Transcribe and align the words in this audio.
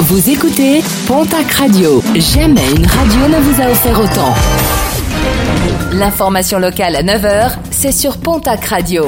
Vous 0.00 0.28
écoutez 0.28 0.82
Pontac 1.06 1.50
Radio. 1.52 2.02
Jamais 2.16 2.68
une 2.76 2.84
radio 2.84 3.28
ne 3.28 3.40
vous 3.40 3.62
a 3.62 3.70
offert 3.70 3.98
autant. 4.00 4.34
L'information 5.92 6.58
locale 6.58 6.96
à 6.96 7.02
9h, 7.02 7.52
c'est 7.70 7.92
sur 7.92 8.18
Pontac 8.18 8.64
Radio. 8.64 9.06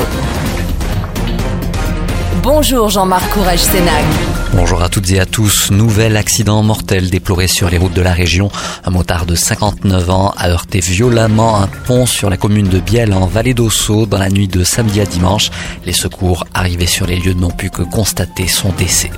Bonjour 2.42 2.88
Jean-Marc 2.88 3.28
Courage 3.30 3.58
Sénac. 3.58 4.04
Bonjour 4.52 4.82
à 4.82 4.88
toutes 4.88 5.10
et 5.10 5.20
à 5.20 5.26
tous. 5.26 5.70
Nouvel 5.70 6.16
accident 6.16 6.62
mortel 6.62 7.10
déploré 7.10 7.46
sur 7.46 7.68
les 7.68 7.76
routes 7.76 7.92
de 7.92 8.00
la 8.00 8.12
région. 8.12 8.48
Un 8.84 8.90
motard 8.90 9.26
de 9.26 9.34
59 9.34 10.08
ans 10.08 10.32
a 10.38 10.48
heurté 10.48 10.80
violemment 10.80 11.60
un 11.60 11.66
pont 11.66 12.06
sur 12.06 12.30
la 12.30 12.38
commune 12.38 12.68
de 12.68 12.78
Biel 12.78 13.12
en 13.12 13.26
vallée 13.26 13.52
d'Ossau 13.52 14.06
dans 14.06 14.18
la 14.18 14.30
nuit 14.30 14.48
de 14.48 14.64
samedi 14.64 15.00
à 15.00 15.04
dimanche. 15.04 15.50
Les 15.84 15.92
secours 15.92 16.46
arrivés 16.54 16.86
sur 16.86 17.06
les 17.06 17.16
lieux 17.16 17.34
n'ont 17.34 17.50
pu 17.50 17.68
que 17.68 17.82
constater 17.82 18.46
son 18.46 18.70
décès. 18.70 19.10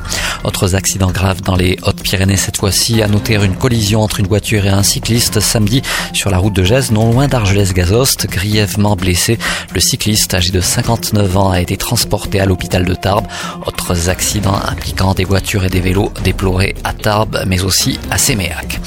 Autres 0.44 0.74
accidents 0.74 1.10
graves 1.10 1.42
dans 1.42 1.56
les 1.56 1.78
Hautes-Pyrénées 1.82 2.36
cette 2.36 2.56
fois-ci. 2.56 3.02
À 3.02 3.08
noter 3.08 3.34
une 3.34 3.56
collision 3.56 4.02
entre 4.02 4.20
une 4.20 4.26
voiture 4.26 4.66
et 4.66 4.70
un 4.70 4.82
cycliste 4.82 5.40
samedi 5.40 5.82
sur 6.12 6.30
la 6.30 6.38
route 6.38 6.54
de 6.54 6.64
Gèze, 6.64 6.90
non 6.90 7.12
loin 7.12 7.28
d'Argelès-Gazost. 7.28 8.26
Grièvement 8.28 8.96
blessé, 8.96 9.38
le 9.74 9.80
cycliste 9.80 10.34
âgé 10.34 10.50
de 10.50 10.60
59 10.60 11.36
ans 11.36 11.50
a 11.50 11.60
été 11.60 11.76
transporté 11.76 12.40
à 12.40 12.46
l'hôpital 12.46 12.84
de 12.84 12.94
Tarbes. 12.94 13.26
Autres 13.66 14.08
accidents 14.08 14.60
impliquant 14.66 15.14
des 15.14 15.24
voitures 15.24 15.64
et 15.64 15.70
des 15.70 15.80
vélos 15.80 16.12
déplorés 16.24 16.74
à 16.84 16.92
Tarbes, 16.92 17.44
mais 17.46 17.62
aussi 17.62 17.98
à 18.10 18.18
Séméac. 18.18 18.80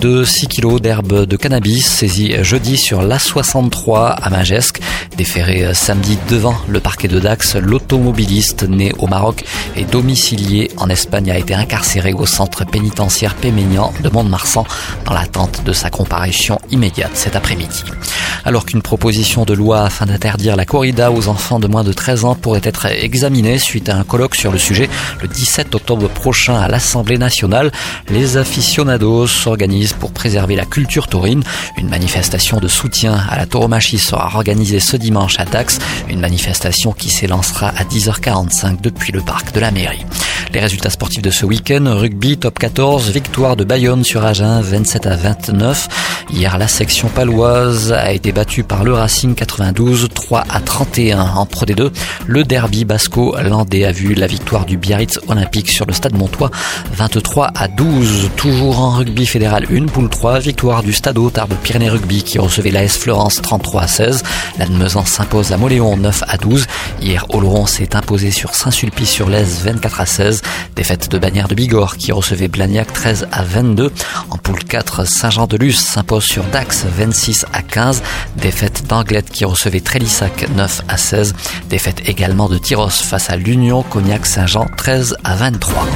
De 0.00 0.24
6 0.24 0.48
kilos 0.48 0.80
d'herbe 0.80 1.24
de 1.24 1.36
cannabis 1.36 1.86
saisis 1.86 2.42
jeudi 2.42 2.76
sur 2.76 3.02
l'A63 3.02 4.16
à 4.20 4.28
Magesque. 4.28 4.80
Déféré 5.16 5.72
samedi 5.72 6.18
devant 6.28 6.56
le 6.66 6.80
parquet 6.80 7.06
de 7.06 7.20
Dax, 7.20 7.54
l'automobiliste 7.54 8.64
né 8.68 8.92
au 8.98 9.06
Maroc 9.06 9.44
et 9.76 9.84
domicilié 9.84 10.70
en 10.78 10.88
Espagne 10.88 11.30
a 11.30 11.38
été 11.38 11.54
incarcéré 11.54 12.12
au 12.12 12.26
centre 12.26 12.64
pénitentiaire 12.64 13.36
Péménian 13.36 13.92
de 14.02 14.08
Mont-de-Marsan 14.08 14.66
dans 15.04 15.12
l'attente 15.12 15.62
de 15.64 15.72
sa 15.72 15.90
comparution 15.90 16.58
immédiate 16.72 17.12
cet 17.14 17.36
après-midi 17.36 17.84
alors 18.44 18.66
qu'une 18.66 18.82
proposition 18.82 19.44
de 19.44 19.54
loi 19.54 19.82
afin 19.82 20.06
d'interdire 20.06 20.56
la 20.56 20.64
corrida 20.64 21.10
aux 21.10 21.28
enfants 21.28 21.58
de 21.58 21.66
moins 21.66 21.84
de 21.84 21.92
13 21.92 22.24
ans 22.24 22.34
pourrait 22.34 22.60
être 22.64 22.86
examinée 22.86 23.58
suite 23.58 23.88
à 23.88 23.96
un 23.96 24.04
colloque 24.04 24.34
sur 24.34 24.52
le 24.52 24.58
sujet 24.58 24.88
le 25.22 25.28
17 25.28 25.74
octobre 25.74 26.08
prochain 26.08 26.56
à 26.56 26.68
l'Assemblée 26.68 27.18
nationale. 27.18 27.72
Les 28.08 28.36
aficionados 28.36 29.26
s'organisent 29.26 29.92
pour 29.92 30.12
préserver 30.12 30.56
la 30.56 30.64
culture 30.64 31.08
taurine. 31.08 31.42
Une 31.78 31.88
manifestation 31.88 32.58
de 32.58 32.68
soutien 32.68 33.14
à 33.30 33.36
la 33.36 33.46
tauromachie 33.46 33.98
sera 33.98 34.30
organisée 34.34 34.80
ce 34.80 34.96
dimanche 34.96 35.38
à 35.38 35.44
Dax, 35.44 35.78
une 36.08 36.20
manifestation 36.20 36.92
qui 36.92 37.10
s'élancera 37.10 37.68
à 37.68 37.84
10h45 37.84 38.80
depuis 38.80 39.12
le 39.12 39.20
parc 39.20 39.52
de 39.52 39.60
la 39.60 39.70
mairie. 39.70 40.04
Les 40.54 40.60
résultats 40.60 40.90
sportifs 40.90 41.20
de 41.20 41.30
ce 41.30 41.44
week-end, 41.44 41.82
rugby 41.84 42.36
top 42.36 42.60
14, 42.60 43.10
victoire 43.10 43.56
de 43.56 43.64
Bayonne 43.64 44.04
sur 44.04 44.24
Agen 44.24 44.60
27 44.60 45.06
à 45.08 45.16
29. 45.16 45.88
Hier, 46.32 46.56
la 46.58 46.68
section 46.68 47.08
paloise 47.08 47.92
a 47.92 48.12
été 48.12 48.30
battue 48.30 48.62
par 48.62 48.84
le 48.84 48.92
Racing 48.92 49.34
92 49.34 50.08
3 50.14 50.44
à 50.48 50.60
31 50.60 51.20
en 51.20 51.44
Pro 51.44 51.66
D2. 51.66 51.90
Le 52.26 52.44
derby 52.44 52.84
basco-landais 52.84 53.84
a 53.84 53.90
vu 53.90 54.14
la 54.14 54.28
victoire 54.28 54.64
du 54.64 54.76
Biarritz 54.76 55.18
Olympique 55.26 55.68
sur 55.68 55.86
le 55.86 55.92
stade 55.92 56.16
Montois 56.16 56.52
23 56.92 57.50
à 57.54 57.66
12. 57.66 58.30
Toujours 58.36 58.78
en 58.78 58.90
rugby 58.90 59.26
fédéral 59.26 59.66
1, 59.70 59.86
poule 59.86 60.08
3, 60.08 60.38
victoire 60.38 60.84
du 60.84 60.92
Stade 60.92 61.18
Tarbes 61.32 61.54
Pyrénées 61.64 61.88
Rugby 61.88 62.22
qui 62.22 62.38
recevait 62.38 62.70
l'AS 62.70 62.96
Florence 62.96 63.42
33 63.42 63.82
à 63.82 63.88
16. 63.88 64.22
Lannemezan 64.60 65.04
s'impose 65.04 65.50
à 65.50 65.56
Moléon 65.56 65.96
9 65.96 66.22
à 66.28 66.36
12. 66.36 66.66
Hier, 67.02 67.26
Oloron 67.30 67.66
s'est 67.66 67.96
imposé 67.96 68.30
sur 68.30 68.54
Saint-Sulpice-sur-Lez 68.54 69.44
24 69.64 70.00
à 70.00 70.06
16. 70.06 70.42
Défaite 70.76 71.10
de 71.10 71.18
Bagnères 71.18 71.48
de 71.48 71.54
Bigorre 71.54 71.96
qui 71.96 72.12
recevait 72.12 72.48
Blagnac 72.48 72.92
13 72.92 73.28
à 73.32 73.42
22. 73.42 73.92
En 74.30 74.36
poule 74.36 74.64
4, 74.64 75.06
Saint-Jean-de-Luz 75.06 75.78
s'impose 75.78 76.24
sur 76.24 76.44
Dax 76.44 76.84
26 76.84 77.46
à 77.52 77.62
15. 77.62 78.02
Défaite 78.36 78.86
d'Anglette 78.88 79.30
qui 79.30 79.44
recevait 79.44 79.80
Trélissac 79.80 80.48
9 80.56 80.82
à 80.88 80.96
16. 80.96 81.34
Défaite 81.68 82.08
également 82.08 82.48
de 82.48 82.58
Tyros 82.58 82.90
face 82.90 83.30
à 83.30 83.36
l'Union 83.36 83.82
Cognac 83.82 84.26
Saint-Jean 84.26 84.66
13 84.76 85.16
à 85.24 85.36
23. 85.36 85.86